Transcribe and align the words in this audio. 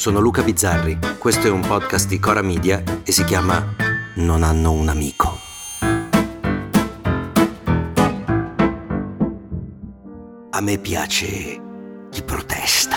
Sono 0.00 0.18
Luca 0.18 0.42
Bizzarri, 0.42 0.98
questo 1.18 1.46
è 1.46 1.50
un 1.50 1.60
podcast 1.60 2.08
di 2.08 2.18
Cora 2.18 2.40
Media 2.40 2.82
e 3.04 3.12
si 3.12 3.22
chiama 3.22 3.62
Non 4.14 4.42
hanno 4.42 4.72
un 4.72 4.88
amico. 4.88 5.38
A 10.52 10.60
me 10.62 10.78
piace 10.78 11.60
chi 12.08 12.22
protesta. 12.22 12.96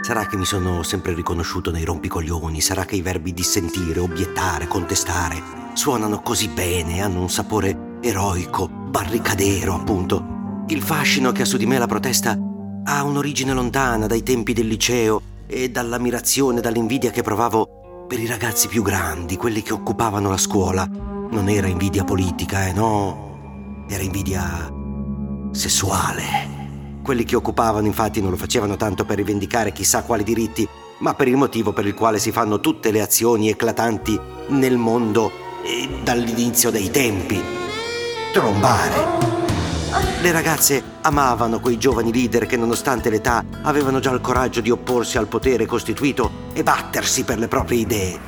Sarà 0.00 0.24
che 0.24 0.38
mi 0.38 0.46
sono 0.46 0.82
sempre 0.82 1.12
riconosciuto 1.12 1.70
nei 1.70 1.84
rompicoglioni, 1.84 2.62
sarà 2.62 2.86
che 2.86 2.96
i 2.96 3.02
verbi 3.02 3.34
dissentire, 3.34 4.00
obiettare, 4.00 4.68
contestare 4.68 5.42
suonano 5.74 6.22
così 6.22 6.48
bene, 6.48 7.02
hanno 7.02 7.20
un 7.20 7.28
sapore 7.28 7.98
eroico, 8.00 8.68
barricadero, 8.68 9.74
appunto. 9.74 10.64
Il 10.68 10.80
fascino 10.80 11.30
che 11.32 11.42
ha 11.42 11.44
su 11.44 11.58
di 11.58 11.66
me 11.66 11.76
la 11.76 11.86
protesta 11.86 12.48
ha 12.90 13.04
un'origine 13.04 13.52
lontana 13.52 14.06
dai 14.06 14.22
tempi 14.22 14.54
del 14.54 14.66
liceo 14.66 15.20
e 15.46 15.70
dall'ammirazione, 15.70 16.62
dall'invidia 16.62 17.10
che 17.10 17.20
provavo 17.22 18.06
per 18.08 18.18
i 18.18 18.26
ragazzi 18.26 18.66
più 18.66 18.82
grandi, 18.82 19.36
quelli 19.36 19.60
che 19.62 19.74
occupavano 19.74 20.30
la 20.30 20.38
scuola. 20.38 20.88
Non 21.30 21.50
era 21.50 21.66
invidia 21.66 22.04
politica, 22.04 22.66
eh 22.66 22.72
no, 22.72 23.84
era 23.90 24.02
invidia 24.02 24.72
sessuale. 25.52 26.56
Quelli 27.02 27.24
che 27.24 27.36
occupavano 27.36 27.86
infatti 27.86 28.22
non 28.22 28.30
lo 28.30 28.38
facevano 28.38 28.76
tanto 28.76 29.04
per 29.04 29.16
rivendicare 29.16 29.72
chissà 29.72 30.02
quali 30.02 30.24
diritti, 30.24 30.66
ma 31.00 31.12
per 31.12 31.28
il 31.28 31.36
motivo 31.36 31.74
per 31.74 31.86
il 31.86 31.94
quale 31.94 32.18
si 32.18 32.32
fanno 32.32 32.58
tutte 32.58 32.90
le 32.90 33.02
azioni 33.02 33.50
eclatanti 33.50 34.18
nel 34.48 34.78
mondo 34.78 35.30
eh, 35.62 36.00
dall'inizio 36.02 36.70
dei 36.70 36.90
tempi. 36.90 37.38
Trombare. 38.32 39.57
Le 40.20 40.32
ragazze 40.32 40.82
amavano 41.02 41.60
quei 41.60 41.78
giovani 41.78 42.12
leader 42.12 42.46
che 42.46 42.56
nonostante 42.56 43.10
l'età 43.10 43.44
avevano 43.62 44.00
già 44.00 44.10
il 44.10 44.20
coraggio 44.20 44.60
di 44.60 44.70
opporsi 44.70 45.16
al 45.16 45.28
potere 45.28 45.66
costituito 45.66 46.30
e 46.52 46.62
battersi 46.62 47.24
per 47.24 47.38
le 47.38 47.48
proprie 47.48 47.80
idee. 47.80 48.18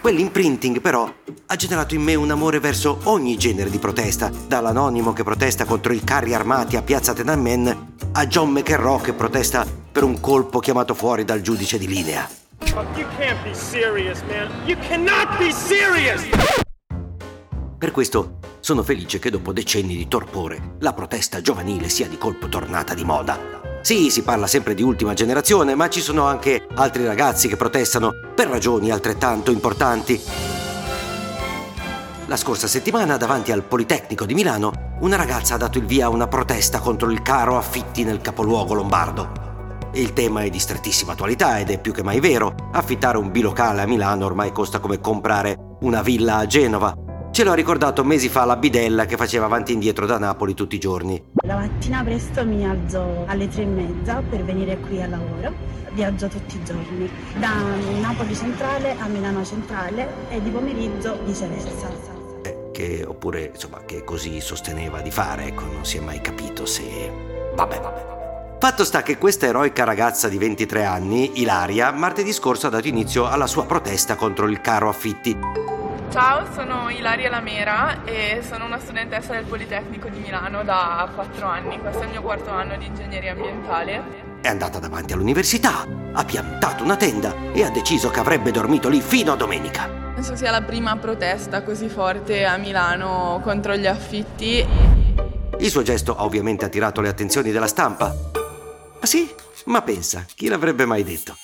Quell'imprinting 0.00 0.80
però 0.80 1.12
ha 1.46 1.56
generato 1.56 1.94
in 1.94 2.02
me 2.02 2.14
un 2.14 2.30
amore 2.30 2.60
verso 2.60 3.00
ogni 3.04 3.36
genere 3.36 3.68
di 3.68 3.78
protesta, 3.78 4.30
dall'anonimo 4.46 5.12
che 5.12 5.22
protesta 5.22 5.64
contro 5.64 5.92
i 5.92 6.02
carri 6.02 6.34
armati 6.34 6.76
a 6.76 6.82
Piazza 6.82 7.12
Tiananmen 7.12 7.96
a 8.12 8.26
John 8.26 8.50
McEnroe 8.50 9.00
che 9.02 9.12
protesta 9.12 9.66
per 9.92 10.04
un 10.04 10.20
colpo 10.20 10.60
chiamato 10.60 10.94
fuori 10.94 11.24
dal 11.24 11.40
giudice 11.40 11.78
di 11.78 11.86
linea. 11.86 12.28
You 12.96 13.06
can't 13.18 13.42
be 13.44 13.54
serious, 13.54 14.22
man. 14.22 14.50
You 14.66 14.78
cannot 14.88 15.36
be 15.38 15.52
serious! 15.52 16.22
Per 17.78 17.92
questo 17.92 18.38
sono 18.58 18.82
felice 18.82 19.20
che 19.20 19.30
dopo 19.30 19.52
decenni 19.52 19.94
di 19.94 20.08
torpore 20.08 20.74
la 20.80 20.92
protesta 20.92 21.40
giovanile 21.40 21.88
sia 21.88 22.08
di 22.08 22.18
colpo 22.18 22.48
tornata 22.48 22.92
di 22.92 23.04
moda. 23.04 23.38
Sì, 23.82 24.10
si 24.10 24.22
parla 24.22 24.48
sempre 24.48 24.74
di 24.74 24.82
ultima 24.82 25.14
generazione, 25.14 25.76
ma 25.76 25.88
ci 25.88 26.00
sono 26.00 26.26
anche 26.26 26.66
altri 26.74 27.06
ragazzi 27.06 27.46
che 27.46 27.54
protestano 27.54 28.10
per 28.34 28.48
ragioni 28.48 28.90
altrettanto 28.90 29.52
importanti. 29.52 30.20
La 32.26 32.36
scorsa 32.36 32.66
settimana, 32.66 33.16
davanti 33.16 33.52
al 33.52 33.62
Politecnico 33.62 34.26
di 34.26 34.34
Milano, 34.34 34.96
una 34.98 35.14
ragazza 35.14 35.54
ha 35.54 35.58
dato 35.58 35.78
il 35.78 35.86
via 35.86 36.06
a 36.06 36.10
una 36.10 36.26
protesta 36.26 36.80
contro 36.80 37.08
il 37.12 37.22
caro 37.22 37.56
affitti 37.56 38.02
nel 38.02 38.20
capoluogo 38.20 38.74
lombardo. 38.74 39.46
Il 39.92 40.12
tema 40.14 40.42
è 40.42 40.50
di 40.50 40.58
strettissima 40.58 41.12
attualità 41.12 41.60
ed 41.60 41.70
è 41.70 41.80
più 41.80 41.92
che 41.92 42.02
mai 42.02 42.18
vero. 42.18 42.54
Affittare 42.72 43.18
un 43.18 43.30
bilocale 43.30 43.82
a 43.82 43.86
Milano 43.86 44.26
ormai 44.26 44.50
costa 44.50 44.80
come 44.80 45.00
comprare 45.00 45.56
una 45.82 46.02
villa 46.02 46.38
a 46.38 46.46
Genova. 46.46 47.06
Ce 47.30 47.44
l'ho 47.44 47.54
ricordato 47.54 48.02
mesi 48.04 48.28
fa 48.28 48.44
la 48.44 48.56
bidella 48.56 49.04
che 49.06 49.16
faceva 49.16 49.44
avanti 49.44 49.70
e 49.70 49.74
indietro 49.74 50.06
da 50.06 50.18
Napoli 50.18 50.54
tutti 50.54 50.74
i 50.74 50.78
giorni. 50.80 51.22
La 51.46 51.56
mattina 51.56 52.02
presto 52.02 52.44
mi 52.44 52.66
alzo 52.66 53.24
alle 53.26 53.48
tre 53.48 53.62
e 53.62 53.66
mezza 53.66 54.22
per 54.28 54.42
venire 54.42 54.78
qui 54.78 55.00
al 55.00 55.10
lavoro. 55.10 55.52
Viaggio 55.92 56.28
tutti 56.28 56.56
i 56.56 56.64
giorni, 56.64 57.08
da 57.38 57.50
Napoli 58.00 58.34
centrale 58.34 58.96
a 58.98 59.06
Milano 59.06 59.44
centrale 59.44 60.08
e 60.30 60.42
di 60.42 60.50
pomeriggio 60.50 61.18
viceversa. 61.24 61.88
Eh, 62.42 62.70
che, 62.72 63.04
oppure, 63.06 63.50
insomma, 63.52 63.82
che 63.84 64.04
così 64.04 64.40
sosteneva 64.40 65.00
di 65.00 65.10
fare, 65.10 65.46
ecco, 65.46 65.64
non 65.64 65.84
si 65.84 65.96
è 65.96 66.00
mai 66.00 66.20
capito 66.20 66.66
se... 66.66 66.82
Vabbè, 67.54 67.80
vabbè, 67.80 68.04
vabbè. 68.06 68.56
Fatto 68.60 68.84
sta 68.84 69.02
che 69.02 69.18
questa 69.18 69.46
eroica 69.46 69.84
ragazza 69.84 70.28
di 70.28 70.38
23 70.38 70.84
anni, 70.84 71.40
Ilaria, 71.40 71.92
martedì 71.92 72.32
scorso 72.32 72.66
ha 72.66 72.70
dato 72.70 72.88
inizio 72.88 73.26
alla 73.26 73.46
sua 73.46 73.64
protesta 73.64 74.16
contro 74.16 74.46
il 74.46 74.60
caro 74.60 74.88
affitti. 74.88 75.77
Ciao, 76.10 76.50
sono 76.54 76.88
Ilaria 76.88 77.28
Lamera 77.28 78.02
e 78.04 78.42
sono 78.42 78.64
una 78.64 78.78
studentessa 78.78 79.34
del 79.34 79.44
Politecnico 79.44 80.08
di 80.08 80.18
Milano 80.20 80.64
da 80.64 81.06
4 81.14 81.46
anni. 81.46 81.78
Questo 81.78 82.00
è 82.00 82.04
il 82.04 82.10
mio 82.10 82.22
quarto 82.22 82.48
anno 82.48 82.78
di 82.78 82.86
ingegneria 82.86 83.32
ambientale. 83.32 84.02
È 84.40 84.48
andata 84.48 84.78
davanti 84.78 85.12
all'università, 85.12 85.86
ha 86.12 86.24
piantato 86.24 86.82
una 86.82 86.96
tenda 86.96 87.34
e 87.52 87.62
ha 87.62 87.68
deciso 87.70 88.08
che 88.08 88.20
avrebbe 88.20 88.50
dormito 88.50 88.88
lì 88.88 89.02
fino 89.02 89.32
a 89.32 89.36
domenica. 89.36 89.86
Penso 90.14 90.34
sia 90.34 90.50
la 90.50 90.62
prima 90.62 90.96
protesta 90.96 91.62
così 91.62 91.90
forte 91.90 92.46
a 92.46 92.56
Milano 92.56 93.40
contro 93.44 93.76
gli 93.76 93.86
affitti. 93.86 94.66
Il 95.58 95.70
suo 95.70 95.82
gesto 95.82 96.16
ha 96.16 96.24
ovviamente 96.24 96.64
attirato 96.64 97.02
le 97.02 97.10
attenzioni 97.10 97.50
della 97.50 97.66
stampa. 97.66 98.14
Ah 98.98 99.06
sì? 99.06 99.30
Ma 99.66 99.82
pensa, 99.82 100.24
chi 100.34 100.48
l'avrebbe 100.48 100.86
mai 100.86 101.04
detto? 101.04 101.36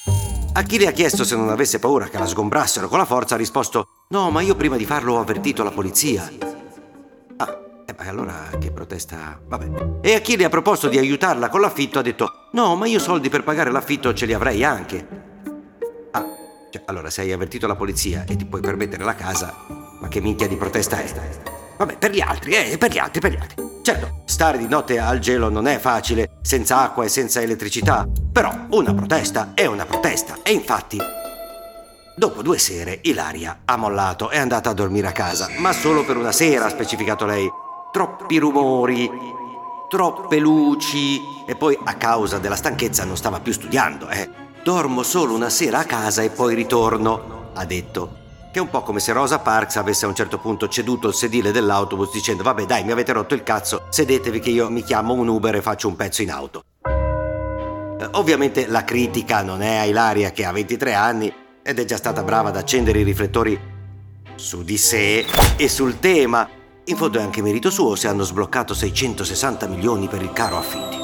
A 0.56 0.62
chi 0.62 0.78
le 0.78 0.87
ha 0.87 0.92
chiesto 0.92 1.25
se 1.25 1.34
non 1.34 1.48
avesse 1.48 1.81
paura 1.81 2.06
che 2.06 2.16
la 2.16 2.26
sgombrassero 2.26 2.87
con 2.87 2.98
la 2.98 3.04
forza 3.04 3.34
ha 3.34 3.38
risposto 3.38 3.88
No, 4.10 4.31
ma 4.31 4.41
io 4.41 4.54
prima 4.54 4.76
di 4.76 4.84
farlo 4.84 5.15
ho 5.15 5.19
avvertito 5.19 5.65
la 5.65 5.72
polizia. 5.72 6.31
Ah, 7.38 7.59
e 7.84 7.92
beh, 7.92 8.06
allora 8.06 8.50
che 8.60 8.70
protesta... 8.70 9.41
Vabbè. 9.44 9.98
E 10.00 10.14
a 10.14 10.20
chi 10.20 10.37
le 10.37 10.44
ha 10.44 10.48
proposto 10.48 10.87
di 10.87 10.97
aiutarla 10.97 11.48
con 11.48 11.60
l'affitto 11.60 11.98
ha 11.98 12.03
detto 12.03 12.50
No, 12.53 12.76
ma 12.76 12.87
io 12.87 13.00
soldi 13.00 13.28
per 13.31 13.43
pagare 13.43 13.72
l'affitto 13.72 14.14
ce 14.14 14.26
li 14.26 14.32
avrei 14.32 14.62
anche. 14.62 15.06
Ah, 16.12 16.25
cioè, 16.70 16.82
allora 16.87 17.10
se 17.10 17.23
hai 17.23 17.32
avvertito 17.32 17.67
la 17.67 17.75
polizia 17.75 18.25
e 18.25 18.37
ti 18.37 18.44
puoi 18.44 18.61
permettere 18.61 19.02
la 19.02 19.17
casa, 19.17 19.56
ma 20.00 20.06
che 20.06 20.20
minchia 20.20 20.46
di 20.46 20.55
protesta 20.55 21.00
è? 21.00 21.40
Vabbè, 21.78 21.99
per 21.99 22.12
gli 22.12 22.20
altri, 22.20 22.52
eh, 22.52 22.78
per 22.78 22.93
gli 22.93 22.99
altri, 22.99 23.20
per 23.20 23.32
gli 23.32 23.38
altri. 23.40 23.74
Certo, 23.84 24.22
stare 24.25 24.56
di 24.56 24.66
notte 24.66 24.98
al 24.98 25.19
gelo 25.19 25.50
non 25.50 25.66
è 25.66 25.78
facile, 25.78 26.38
senza 26.40 26.81
acqua 26.81 27.04
e 27.04 27.10
senza 27.10 27.42
elettricità, 27.42 28.08
però 28.32 28.50
una 28.70 28.94
protesta 28.94 29.50
è 29.52 29.66
una 29.66 29.84
protesta 29.84 30.38
e 30.42 30.52
infatti 30.52 30.98
Dopo 32.16 32.40
due 32.40 32.56
sere 32.56 33.00
Ilaria 33.02 33.60
ha 33.66 33.76
mollato, 33.76 34.31
è 34.31 34.38
andata 34.38 34.70
a 34.70 34.72
dormire 34.72 35.08
a 35.08 35.12
casa, 35.12 35.50
ma 35.58 35.75
solo 35.75 36.02
per 36.02 36.16
una 36.16 36.32
sera, 36.32 36.64
ha 36.64 36.70
specificato 36.70 37.26
lei. 37.26 37.46
Troppi 37.92 38.38
rumori, 38.38 39.10
troppe 39.90 40.38
luci 40.38 41.20
e 41.46 41.54
poi 41.54 41.78
a 41.84 41.94
causa 41.96 42.38
della 42.38 42.56
stanchezza 42.56 43.04
non 43.04 43.19
stava 43.19 43.40
più 43.40 43.52
studiando, 43.52 44.08
eh. 44.08 44.30
Dormo 44.62 45.02
solo 45.02 45.34
una 45.34 45.50
sera 45.50 45.80
a 45.80 45.84
casa 45.84 46.22
e 46.22 46.30
poi 46.30 46.54
ritorno, 46.54 47.50
ha 47.52 47.66
detto. 47.66 48.24
Che 48.54 48.60
è 48.60 48.62
un 48.62 48.70
po' 48.70 48.82
come 48.82 49.00
se 49.00 49.12
Rosa 49.12 49.40
Parks 49.40 49.74
avesse 49.74 50.04
a 50.04 50.08
un 50.08 50.14
certo 50.14 50.38
punto 50.38 50.68
ceduto 50.68 51.08
il 51.08 51.14
sedile 51.14 51.50
dell'autobus 51.50 52.12
dicendo 52.12 52.44
vabbè 52.44 52.66
dai 52.66 52.84
mi 52.84 52.92
avete 52.92 53.12
rotto 53.12 53.34
il 53.34 53.42
cazzo, 53.42 53.86
sedetevi 53.88 54.38
che 54.38 54.50
io 54.50 54.70
mi 54.70 54.84
chiamo 54.84 55.12
un 55.12 55.26
Uber 55.26 55.56
e 55.56 55.60
faccio 55.60 55.88
un 55.88 55.96
pezzo 55.96 56.22
in 56.22 56.30
auto. 56.30 56.62
Eh, 56.84 58.08
Ovviamente 58.12 58.68
la 58.68 58.84
critica 58.84 59.42
non 59.42 59.60
è 59.60 59.78
a 59.78 59.84
Ilaria 59.86 60.30
che 60.30 60.44
ha 60.44 60.52
23 60.52 60.94
anni, 60.94 61.34
ed 61.64 61.80
è 61.80 61.84
già 61.84 61.96
stata 61.96 62.22
brava 62.22 62.50
ad 62.50 62.56
accendere 62.56 63.00
i 63.00 63.02
riflettori 63.02 63.60
su 64.36 64.62
di 64.62 64.78
sé 64.78 65.26
e 65.56 65.68
sul 65.68 65.98
tema. 65.98 66.48
In 66.84 66.96
fondo 66.96 67.18
è 67.18 67.22
anche 67.22 67.42
merito 67.42 67.70
suo 67.70 67.96
se 67.96 68.06
hanno 68.06 68.22
sbloccato 68.22 68.72
660 68.72 69.66
milioni 69.66 70.06
per 70.06 70.22
il 70.22 70.32
caro 70.32 70.58
affidi. 70.58 70.96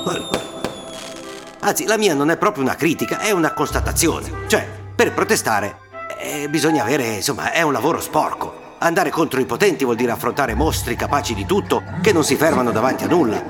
Anzi, 1.63 1.85
la 1.87 1.97
mia 1.99 2.15
non 2.15 2.31
è 2.31 2.37
proprio 2.37 2.63
una 2.63 2.77
critica, 2.77 3.19
è 3.19 3.33
una 3.33 3.53
constatazione. 3.53 4.47
Cioè, 4.47 4.69
per 4.95 5.13
protestare 5.13 5.89
eh, 6.21 6.49
bisogna 6.49 6.83
avere, 6.83 7.15
insomma, 7.15 7.53
è 7.53 7.63
un 7.63 7.73
lavoro 7.73 8.01
sporco. 8.01 8.69
Andare 8.79 9.11
contro 9.11 9.41
i 9.41 9.47
potenti 9.47 9.85
vuol 9.85 9.97
dire 9.97 10.13
affrontare 10.13 10.55
mostri 10.55 10.97
capaci 10.97 11.35
di 11.35 11.45
tutto 11.45 11.83
che 12.01 12.13
non 12.13 12.25
si 12.25 12.37
fermano 12.37 12.71
davanti 12.71 13.05
a 13.05 13.09
nulla. 13.09 13.43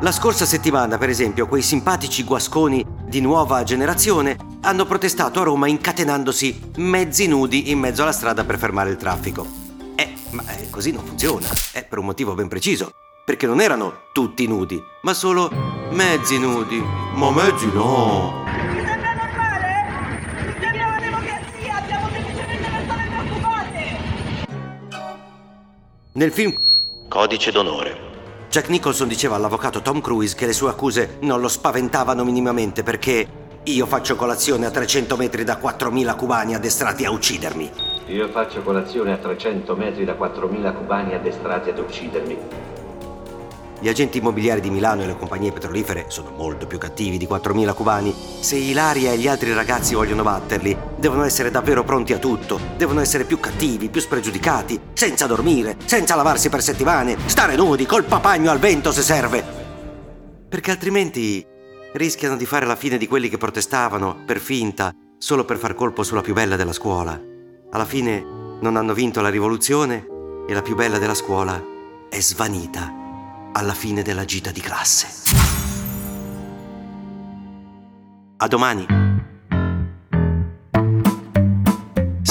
La 0.00 0.12
scorsa 0.12 0.44
settimana, 0.44 0.98
per 0.98 1.08
esempio, 1.08 1.46
quei 1.46 1.62
simpatici 1.62 2.24
guasconi 2.24 2.84
di 3.06 3.20
nuova 3.20 3.62
generazione 3.62 4.36
hanno 4.60 4.84
protestato 4.84 5.40
a 5.40 5.44
Roma 5.44 5.66
incatenandosi 5.66 6.72
mezzi 6.76 7.26
nudi 7.26 7.70
in 7.70 7.78
mezzo 7.78 8.02
alla 8.02 8.12
strada 8.12 8.44
per 8.44 8.58
fermare 8.58 8.90
il 8.90 8.96
traffico. 8.96 9.46
Eh, 9.94 10.12
ma 10.30 10.42
eh, 10.56 10.68
così 10.68 10.92
non 10.92 11.04
funziona. 11.06 11.46
È 11.72 11.84
per 11.84 11.98
un 11.98 12.04
motivo 12.06 12.34
ben 12.34 12.48
preciso. 12.48 12.92
Perché 13.24 13.46
non 13.46 13.62
erano 13.62 14.02
tutti 14.12 14.46
nudi, 14.46 14.78
ma 15.02 15.14
solo 15.14 15.50
mezzi 15.92 16.38
nudi. 16.38 16.82
Ma 17.14 17.30
mezzi 17.30 17.70
no. 17.72 18.43
Nel 26.16 26.30
film 26.30 26.54
Codice 27.08 27.50
d'onore. 27.50 27.96
Jack 28.48 28.68
Nicholson 28.68 29.08
diceva 29.08 29.34
all'avvocato 29.34 29.82
Tom 29.82 30.00
Cruise 30.00 30.36
che 30.36 30.46
le 30.46 30.52
sue 30.52 30.68
accuse 30.68 31.16
non 31.22 31.40
lo 31.40 31.48
spaventavano 31.48 32.22
minimamente 32.22 32.84
perché 32.84 33.26
io 33.64 33.86
faccio 33.86 34.14
colazione 34.14 34.64
a 34.64 34.70
300 34.70 35.16
metri 35.16 35.42
da 35.42 35.58
4.000 35.60 36.14
cubani 36.14 36.54
addestrati 36.54 37.04
a 37.04 37.10
uccidermi. 37.10 37.70
Io 38.06 38.28
faccio 38.28 38.62
colazione 38.62 39.12
a 39.12 39.16
300 39.16 39.74
metri 39.74 40.04
da 40.04 40.12
4.000 40.12 40.76
cubani 40.76 41.14
addestrati 41.14 41.70
ad 41.70 41.78
uccidermi. 41.80 42.38
Gli 43.80 43.88
agenti 43.88 44.18
immobiliari 44.18 44.60
di 44.60 44.70
Milano 44.70 45.02
e 45.02 45.06
le 45.06 45.16
compagnie 45.16 45.50
petrolifere 45.50 46.04
sono 46.06 46.30
molto 46.30 46.68
più 46.68 46.78
cattivi 46.78 47.18
di 47.18 47.26
4.000 47.26 47.74
cubani. 47.74 48.14
Se 48.38 48.54
Ilaria 48.54 49.10
e 49.10 49.18
gli 49.18 49.26
altri 49.26 49.52
ragazzi 49.52 49.96
vogliono 49.96 50.22
batterli, 50.22 50.78
devono 50.98 51.24
essere 51.24 51.50
davvero 51.50 51.84
pronti 51.84 52.12
a 52.12 52.18
tutto. 52.18 52.58
Devono 52.76 53.00
essere 53.00 53.24
più 53.24 53.40
cattivi, 53.40 53.88
più 53.88 54.00
spregiudicati, 54.00 54.80
senza 54.92 55.26
dormire, 55.26 55.76
senza 55.84 56.14
lavarsi 56.14 56.48
per 56.48 56.62
settimane, 56.62 57.16
stare 57.26 57.56
nudi, 57.56 57.86
col 57.86 58.04
papagno 58.04 58.50
al 58.50 58.58
vento 58.58 58.92
se 58.92 59.02
serve. 59.02 59.44
Perché 60.48 60.70
altrimenti 60.70 61.44
rischiano 61.94 62.36
di 62.36 62.46
fare 62.46 62.66
la 62.66 62.76
fine 62.76 62.98
di 62.98 63.06
quelli 63.06 63.28
che 63.28 63.38
protestavano, 63.38 64.22
per 64.24 64.38
finta, 64.38 64.92
solo 65.18 65.44
per 65.44 65.58
far 65.58 65.74
colpo 65.74 66.02
sulla 66.02 66.20
più 66.20 66.34
bella 66.34 66.56
della 66.56 66.72
scuola. 66.72 67.20
Alla 67.70 67.84
fine 67.84 68.24
non 68.60 68.76
hanno 68.76 68.94
vinto 68.94 69.20
la 69.20 69.30
rivoluzione 69.30 70.06
e 70.46 70.54
la 70.54 70.62
più 70.62 70.74
bella 70.74 70.98
della 70.98 71.14
scuola 71.14 71.62
è 72.08 72.20
svanita 72.20 72.92
alla 73.52 73.74
fine 73.74 74.02
della 74.02 74.24
gita 74.24 74.50
di 74.50 74.60
classe. 74.60 75.32
A 78.36 78.48
domani. 78.48 79.03